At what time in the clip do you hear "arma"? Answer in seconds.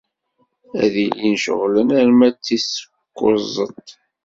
1.99-2.27